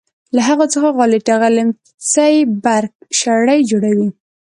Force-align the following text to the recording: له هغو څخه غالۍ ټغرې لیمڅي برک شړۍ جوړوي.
له 0.35 0.41
هغو 0.47 0.65
څخه 0.73 0.87
غالۍ 0.97 1.19
ټغرې 1.27 1.51
لیمڅي 1.55 2.33
برک 2.63 2.93
شړۍ 3.19 3.59
جوړوي. 3.71 4.09